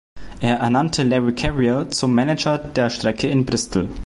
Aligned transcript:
Er 0.39 0.57
ernannte 0.57 1.03
Larry 1.03 1.35
Carrier 1.35 1.87
zum 1.91 2.15
Manager 2.15 2.57
der 2.57 2.89
Strecke 2.89 3.27
in 3.29 3.45
Bristol. 3.45 3.87